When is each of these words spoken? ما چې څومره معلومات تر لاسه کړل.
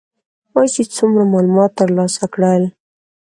ما 0.53 0.63
چې 0.73 0.81
څومره 0.95 1.23
معلومات 1.33 1.71
تر 1.79 1.89
لاسه 1.97 2.25
کړل. 2.33 2.63